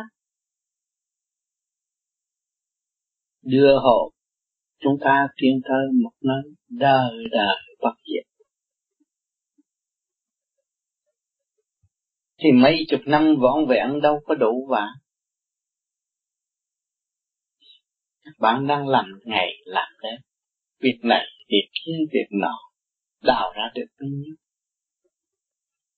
[3.42, 4.14] Đưa hồn
[4.84, 8.26] chúng ta tiến tới một nơi đời đời bất diệt.
[12.38, 14.86] Thì mấy chục năm vọn vẹn đâu có đủ và
[18.38, 20.20] bạn đang làm ngày làm đêm
[20.84, 22.56] việc này việc kia việc nọ
[23.22, 24.34] đào ra được bao nhiêu?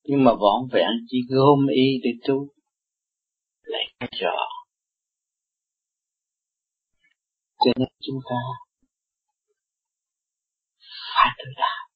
[0.04, 2.48] Nhưng mà vọn vẹn chỉ gom y để tu
[3.62, 4.36] lấy cái trò
[7.58, 8.36] cho nên chúng ta
[11.14, 11.86] phải tự đạo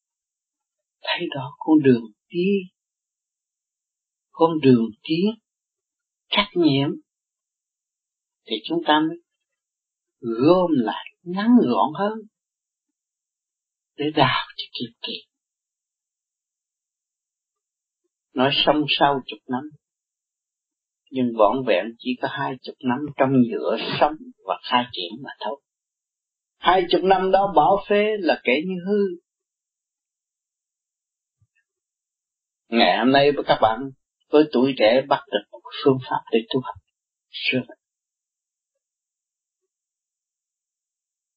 [1.02, 2.48] thấy đó, con đường đi,
[4.30, 5.26] con đường tiến
[6.28, 6.88] trách nhiệm,
[8.46, 9.16] thì chúng ta mới
[10.20, 12.18] gom lại ngắn gọn hơn
[14.00, 15.30] để đào cho kịp kịp
[18.32, 19.62] nói xong sau chục năm,
[21.10, 24.14] nhưng vọn vẹn chỉ có hai chục năm trong giữa sống
[24.46, 25.60] và khai triển mà thôi.
[26.58, 29.20] Hai chục năm đó bỏ phế là kể như hư.
[32.68, 33.78] Ngày hôm nay với các bạn
[34.30, 36.74] với tuổi trẻ bắt được một phương pháp để tu học
[37.30, 37.74] sửa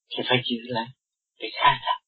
[0.10, 0.88] thì phải giữ lại
[1.40, 2.03] để khai thác.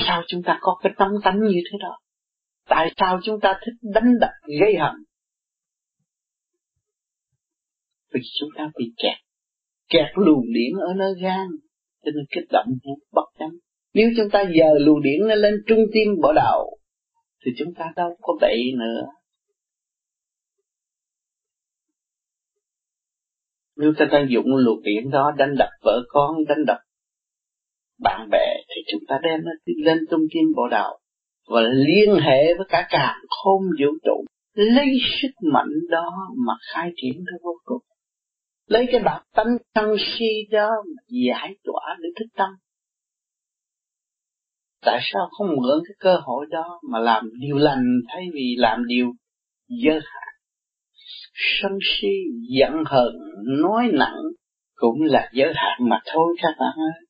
[0.00, 1.98] Tại sao chúng ta có cái tâm tánh như thế đó?
[2.68, 4.94] Tại sao chúng ta thích đánh đập, gây hận?
[8.14, 9.16] vì chúng ta bị kẹt
[9.88, 11.46] kẹt luồng điển ở nơi gan,
[12.04, 12.66] cho nên kích động
[13.12, 13.48] bất chấp.
[13.94, 16.78] nếu chúng ta giờ luồng điển nó lên trung tim bộ đầu
[17.44, 19.06] thì chúng ta đâu có bậy nữa
[23.76, 26.78] nếu ta đang dụng luồng điển đó đánh đập vợ con, đánh đập
[28.02, 29.50] bạn bè thì chúng ta đem nó
[29.84, 30.98] lên trung tâm bộ đạo
[31.48, 34.86] và liên hệ với cả càng khôn vũ trụ, lấy
[35.22, 36.10] sức mạnh đó
[36.46, 37.82] mà khai triển ra vô cùng.
[38.66, 42.48] Lấy cái bạc tánh sân si đó mà giải tỏa để thức tâm.
[44.82, 48.86] Tại sao không mượn cái cơ hội đó mà làm điều lành thay vì làm
[48.86, 49.12] điều
[49.68, 50.34] dơ hạn?
[51.34, 52.08] Sân si
[52.58, 53.12] giận hờn,
[53.62, 54.22] nói nặng
[54.74, 57.09] cũng là giới hạn mà thôi các bạn ơi.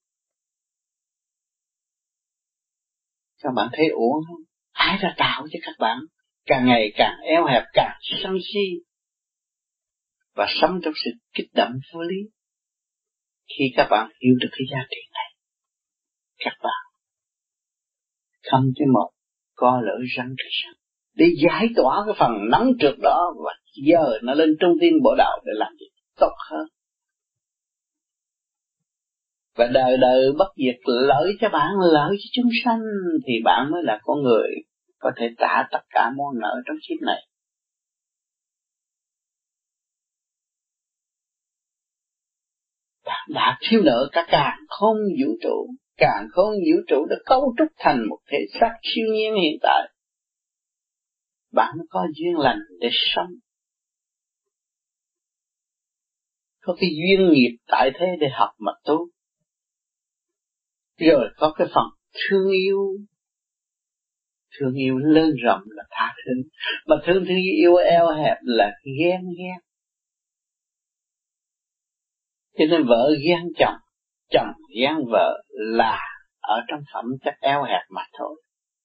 [3.42, 4.40] Các bạn thấy uổng không
[4.72, 5.98] ai đã tạo cho các bạn.
[6.46, 8.60] Càng ngày càng eo hẹp càng sân si.
[10.34, 12.16] Và sống trong sự kích động vô lý.
[13.48, 15.34] Khi các bạn hiểu được cái giá trị này,
[16.38, 16.90] các bạn
[18.50, 19.10] không cho một
[19.54, 20.74] co lỡ răng cái răng
[21.14, 23.52] để giải tỏa cái phần nóng trượt đó và
[23.86, 25.86] giờ nó lên trung tim bộ đạo để làm gì?
[26.16, 26.66] Tốt hơn
[29.56, 32.80] và đời đời bất diệt lợi cho bạn, lợi cho chúng sanh,
[33.26, 34.50] thì bạn mới là con người
[34.98, 37.26] có thể trả tất cả món nợ trong kiếp này.
[43.28, 47.68] Đã thiếu nợ cả càng không vũ trụ, càng không vũ trụ đã cấu trúc
[47.78, 49.88] thành một thể xác siêu nhiên hiện tại.
[51.52, 53.30] Bạn có duyên lành để sống.
[56.60, 59.08] Có cái duyên nghiệp tại thế để học mà tu
[61.00, 62.78] rồi có cái phần thương yêu.
[64.58, 66.32] Thương yêu lớn rộng là tha thứ.
[66.86, 69.70] Mà thương thương yêu eo hẹp là ghen ghét
[72.60, 73.78] cho nên vợ ghen chồng
[74.30, 74.48] chồng
[74.80, 75.98] ghen vợ là
[76.40, 78.42] ở trong phẩm chất eo hẹp mà thôi.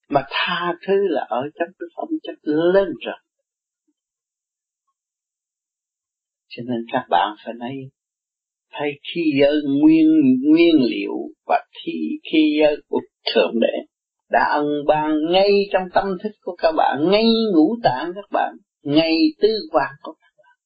[0.10, 3.20] Mà tha thứ là ở trong cái phẩm chất lớn rộng.
[6.48, 7.72] Cho nên các bạn phải nói
[8.80, 10.08] hay khi giới nguyên
[10.50, 11.14] nguyên liệu
[11.48, 11.94] và thi
[12.32, 13.00] khi giới của
[13.34, 13.86] thượng đế
[14.30, 18.54] đã ân ban ngay trong tâm thức của các bạn, ngay ngũ tạng các bạn,
[18.84, 20.58] ngay tư quan của các bạn.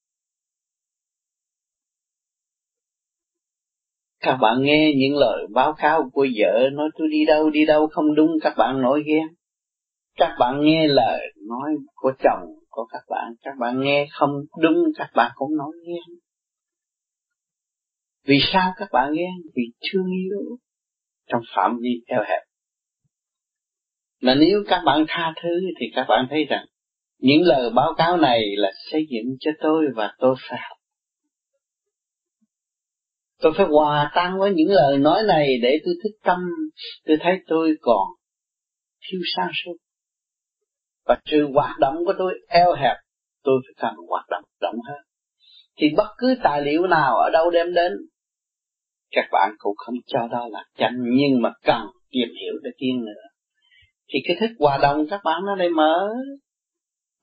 [4.22, 7.88] Các bạn nghe những lời báo cáo của vợ nói, tôi đi đâu đi đâu
[7.88, 9.28] không đúng các bạn nổi ghen
[10.20, 14.32] các bạn nghe lời nói của chồng của các bạn các bạn nghe không
[14.62, 16.20] đúng các bạn cũng nói ghen
[18.30, 20.58] vì sao các bạn ghen vì thương yêu
[21.28, 22.50] trong phạm vi eo hẹp
[24.22, 25.50] mà nếu các bạn tha thứ
[25.80, 26.66] thì các bạn thấy rằng
[27.20, 30.78] những lời báo cáo này là xây dựng cho tôi và tôi phải học.
[33.42, 36.40] Tôi phải hòa tan với những lời nói này để tôi thức tâm,
[37.06, 38.08] tôi thấy tôi còn
[39.02, 39.76] thiếu sáng suốt.
[41.06, 42.98] Và trừ hoạt động của tôi eo hẹp,
[43.44, 45.02] tôi phải cần hoạt động rộng hơn.
[45.78, 47.92] Thì bất cứ tài liệu nào ở đâu đem đến,
[49.12, 53.06] các bạn cũng không cho đó là chánh nhưng mà cần tìm hiểu để tiên
[53.06, 53.22] nữa.
[54.08, 56.10] Thì cái thức hòa đồng các bạn nó lại mở.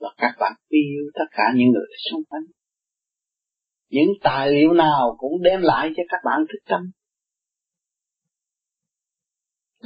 [0.01, 2.43] Và các bạn yêu tất cả những người xung quanh.
[3.91, 6.80] Những tài liệu nào cũng đem lại cho các bạn thức tâm.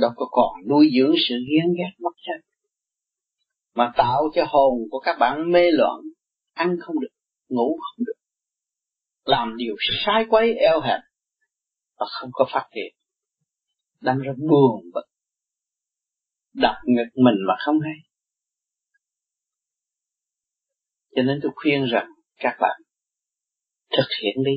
[0.01, 2.41] Đâu có còn nuôi dưỡng sự ghen ghét mất chân
[3.75, 6.01] mà tạo cho hồn của các bạn mê loạn,
[6.53, 7.09] ăn không được,
[7.49, 8.13] ngủ không được.
[9.25, 9.75] Làm điều
[10.05, 11.01] sai quấy, eo hẹp
[12.01, 13.01] và không có phát triển
[14.01, 15.05] đang rất buồn, bực,
[16.55, 17.95] đập ngực mình mà không hay.
[21.17, 22.81] Cho nên tôi khuyên rằng các bạn
[23.97, 24.53] thực hiện đi.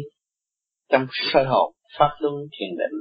[0.90, 3.00] Trong sơ hồn, pháp luân, thiền định,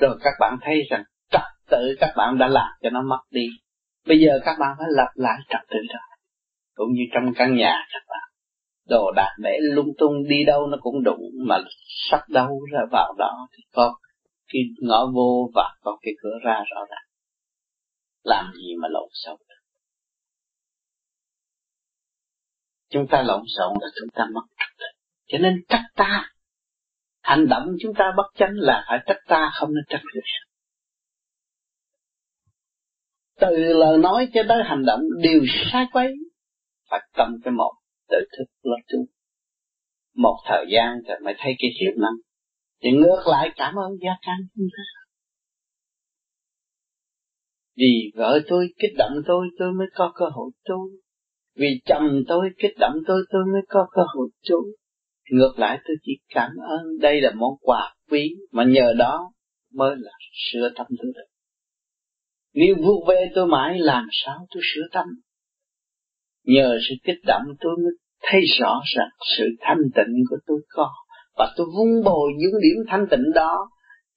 [0.00, 3.46] rồi các bạn thấy rằng trật tự các bạn đã làm cho nó mất đi.
[4.06, 6.00] Bây giờ các bạn phải lập lại trật tự đó.
[6.74, 8.25] Cũng như trong căn nhà các bạn
[8.88, 11.58] đồ đạc để lung tung đi đâu nó cũng đụng mà
[12.10, 13.94] sắp đâu ra vào đó thì có
[14.48, 17.06] cái ngõ vô và có cái cửa ra rõ ràng.
[18.22, 19.36] Làm gì mà lộn xộn
[22.90, 24.86] chúng ta lộn xộn là chúng ta mất trật tự.
[25.26, 26.30] Cho nên trách ta.
[27.22, 30.22] Hành động chúng ta bất chánh là phải trách ta, không nên trách người
[33.40, 35.40] từ lời nói cho tới hành động đều
[35.72, 36.14] sai quấy.
[36.90, 37.72] Phải cầm cái một
[38.08, 38.98] tự thức lo tu
[40.14, 42.18] một thời gian rồi mới thấy cái hiệu năng
[42.82, 44.96] thì ngược lại cảm ơn gia can chúng ta
[47.76, 50.76] vì vợ tôi kích động tôi, tôi mới có cơ hội tu.
[51.56, 54.56] Vì chồng tôi kích động tôi, tôi mới có cơ hội tu.
[55.30, 59.32] Ngược lại tôi chỉ cảm ơn đây là món quà quý mà nhờ đó
[59.74, 61.26] mới là sửa tâm tôi được.
[62.54, 65.06] Nếu vuốt về tôi mãi làm sao tôi sửa tâm.
[66.46, 67.92] Nhờ sự kích động tôi mới
[68.22, 70.90] thấy rõ rằng sự thanh tịnh của tôi có.
[71.36, 73.70] Và tôi vun bồi những điểm thanh tịnh đó,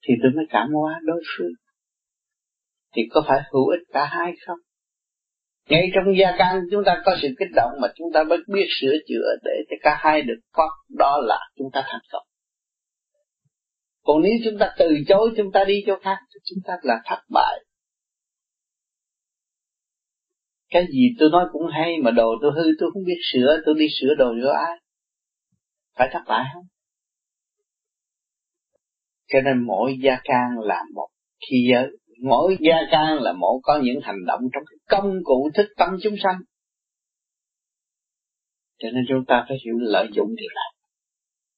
[0.07, 1.51] thì tôi mới cảm hóa đối phương
[2.95, 4.57] thì có phải hữu ích cả hai không?
[5.69, 8.65] Ngay trong gia can chúng ta có sự kích động mà chúng ta mới biết
[8.81, 12.23] sửa chữa để cho cả hai được có đó là chúng ta thành công.
[14.03, 16.95] Còn nếu chúng ta từ chối, chúng ta đi chỗ khác, thì chúng ta là
[17.05, 17.63] thất bại.
[20.69, 23.75] Cái gì tôi nói cũng hay mà đồ tôi hư, tôi không biết sửa, tôi
[23.79, 24.77] đi sửa đồ cho ai.
[25.97, 26.63] Phải thất bại không?
[29.27, 31.07] Cho nên mỗi gia can là một
[31.49, 31.87] khi giới.
[32.23, 35.89] Mỗi gia can là mỗi có những hành động trong cái công cụ thức tâm
[36.03, 36.35] chúng sanh.
[38.79, 40.71] Cho nên chúng ta phải hiểu lợi dụng điều này.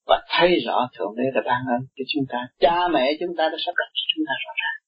[0.07, 2.47] Và thấy rõ thượng đế đã ban ơn cho chúng ta.
[2.59, 4.80] Cha mẹ chúng ta đã sắp đặt cho chúng ta rõ ràng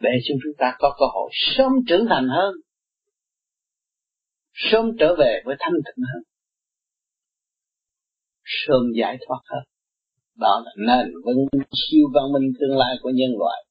[0.00, 2.54] để cho chúng ta có cơ hội sớm trưởng thành hơn,
[4.52, 6.22] sớm trở về với thanh tịnh hơn,
[8.44, 9.62] sớm giải thoát hơn.
[10.36, 13.64] Đó là nền vững siêu văn minh tương lai của nhân loại.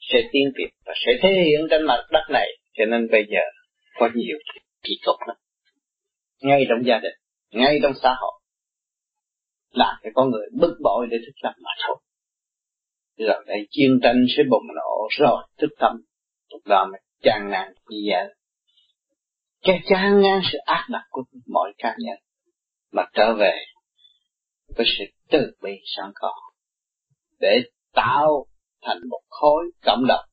[0.00, 2.48] Sẽ tiến triển và sẽ thể hiện trên mặt đất này.
[2.78, 3.40] Cho nên bây giờ
[3.98, 4.38] có nhiều
[4.82, 5.36] kỳ cục lắm.
[6.42, 7.14] Ngay trong gia đình,
[7.50, 8.40] ngay trong xã hội,
[9.70, 11.96] là phải con người bức bội để thức lập mà thôi.
[13.18, 15.92] Rồi đây, chiến tranh sẽ bùng nổ rồi, thức tâm
[16.48, 18.34] lúc đó mới chán ngàn như vậy.
[19.62, 22.18] Cái chán ngang sự ác độc của mọi cá nhân
[22.92, 23.64] mà trở về
[24.76, 26.32] với sự từ bi sẵn có
[27.38, 28.46] để tạo
[28.82, 30.24] thành một khối cộng đồng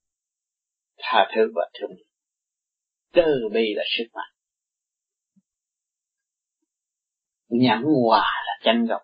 [0.98, 1.98] tha thứ và thương
[3.14, 4.34] từ bi là sức mạnh.
[7.48, 9.02] Nhẫn hòa là chân gốc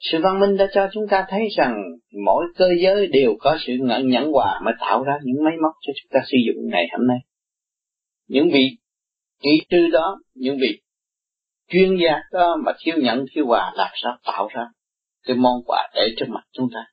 [0.00, 1.74] sự văn minh đã cho chúng ta thấy rằng
[2.24, 5.72] mỗi cơ giới đều có sự nhẫn nhẫn hòa mới tạo ra những máy móc
[5.80, 7.18] cho chúng ta sử dụng ngày hôm nay.
[8.28, 8.76] Những vị
[9.42, 10.80] kỹ sư đó, những vị
[11.68, 14.66] chuyên gia đó mà thiếu nhận thiếu hòa làm sao tạo ra
[15.26, 16.86] cái món quà để trước mặt chúng ta.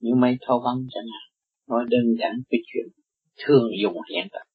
[0.00, 1.28] Những máy thao văn chẳng hạn,
[1.68, 2.86] nói đơn giản cái chuyện
[3.44, 4.46] thường dùng hiện tại.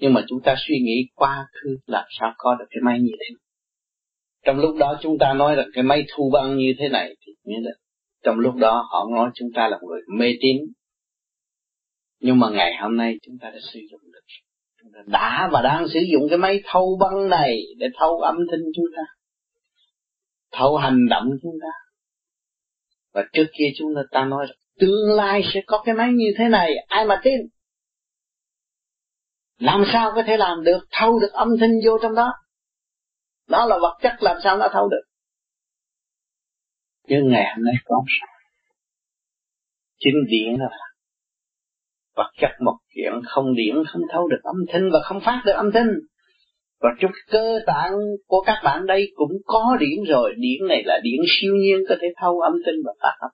[0.00, 3.12] Nhưng mà chúng ta suy nghĩ quá khứ làm sao có được cái máy như
[3.20, 3.34] thế
[4.48, 7.32] trong lúc đó chúng ta nói là cái máy thu băng như thế này thì
[7.44, 7.70] nghĩa là
[8.24, 10.56] trong lúc đó họ nói chúng ta là người mê tín.
[12.20, 14.20] Nhưng mà ngày hôm nay chúng ta đã sử dụng được.
[14.82, 18.36] Chúng ta đã và đang sử dụng cái máy thâu băng này để thâu âm
[18.50, 19.02] thanh chúng ta,
[20.52, 21.72] thâu hành động chúng ta.
[23.14, 24.46] Và trước kia chúng ta ta nói
[24.80, 27.40] tương lai sẽ có cái máy như thế này, ai mà tin?
[29.58, 32.32] Làm sao có thể làm được, thâu được âm thanh vô trong đó?
[33.48, 35.02] Đó là vật chất làm sao nó thấu được.
[37.08, 38.28] Nhưng ngày hôm nay có sao.
[39.98, 40.78] Chính điện là
[42.16, 45.52] vật chất một chuyện, không điện không thấu được âm thanh và không phát được
[45.52, 45.88] âm thanh.
[46.80, 47.92] Và trong cơ tạng
[48.26, 50.34] của các bạn đây cũng có điện rồi.
[50.38, 53.30] Điện này là điện siêu nhiên có thể thâu âm thanh và phát âm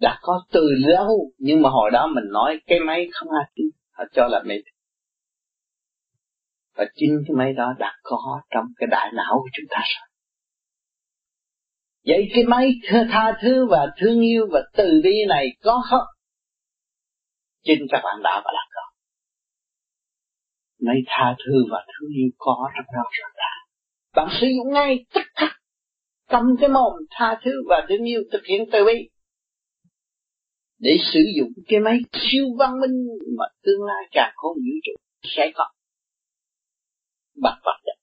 [0.00, 3.66] đã có từ lâu, nhưng mà hồi đó mình nói, cái máy không ai tin.
[3.92, 4.54] Họ cho là mê
[6.80, 10.08] và chính cái máy đó đã có trong cái đại não của chúng ta rồi.
[12.06, 12.70] Vậy cái máy
[13.10, 16.06] tha thứ và thương yêu và từ bi này có không?
[17.64, 18.82] Chính các bạn đã và đang có.
[20.80, 23.50] Máy tha thứ và thương yêu có trong đó rồi ta.
[24.14, 25.56] Bạn sử dụng ngay tất cả
[26.28, 29.08] cầm cái mồm tha thứ và thương yêu thực hiện từ bi.
[30.78, 33.06] Để sử dụng cái máy siêu văn minh
[33.38, 35.64] mà tương lai càng không vũ trụ sẽ có
[37.42, 38.00] bằng vật chất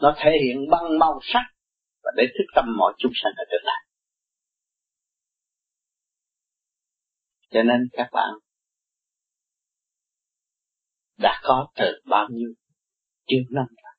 [0.00, 1.44] nó thể hiện bằng màu sắc
[2.02, 3.84] và để thức tâm mọi chúng sanh ở trên này.
[7.50, 8.30] Cho nên các bạn
[11.18, 12.54] đã có từ bao nhiêu
[13.26, 13.94] triệu năm rồi.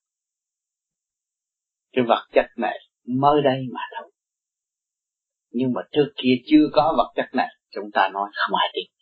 [1.92, 4.12] Cái vật chất này mới đây mà thôi.
[5.52, 8.99] Nhưng mà trước kia chưa có vật chất này, chúng ta nói không ai tin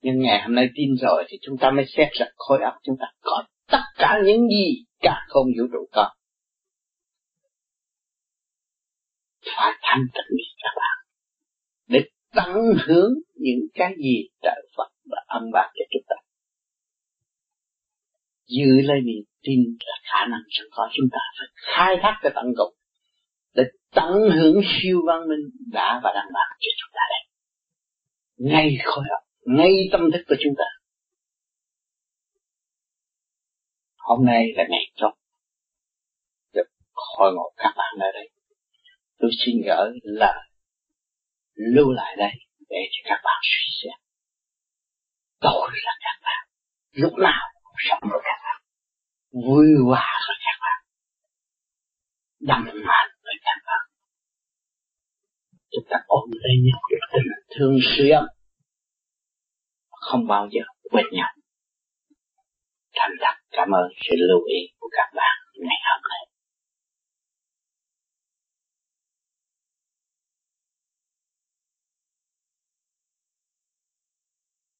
[0.00, 2.96] nhưng ngày hôm nay tin rồi thì chúng ta mới xét rằng khối óc chúng
[3.00, 6.14] ta có tất cả những gì cả không vũ trụ có.
[9.56, 11.06] Phải thanh tịnh đi các bạn.
[11.88, 12.00] Để
[12.34, 12.54] tận
[12.86, 16.16] hưởng những cái gì trợ Phật và âm bạc cho chúng ta.
[18.46, 22.32] Giữ lấy niềm tin là khả năng sẵn có chúng ta phải khai thác cái
[22.34, 22.74] tận cùng
[23.54, 23.62] để
[23.94, 27.22] tận hưởng siêu văn minh đã và đang bạc cho chúng ta đây.
[28.36, 30.64] Ngay khối óc ngay tâm thức của chúng ta.
[33.96, 35.14] Hôm nay là ngày chót.
[36.54, 38.30] Được hội ngộ các bạn ở đây.
[39.18, 40.48] Tôi xin gửi lời
[41.54, 42.32] lưu lại đây
[42.68, 44.00] để cho các bạn suy xét.
[45.40, 46.48] Tôi là các bạn.
[46.92, 48.62] Lúc nào cũng sống với các bạn.
[49.32, 50.80] Vui hòa với các bạn.
[52.40, 53.84] Đầm mạnh với các bạn.
[55.70, 56.80] Chúng ta ôm lấy nhau
[57.12, 58.37] tình thương xuyên
[60.10, 61.30] không bao giờ quên nhau.
[62.96, 65.36] Thành thật cảm ơn sự lưu ý của các bạn
[65.68, 66.27] ngày hôm nay.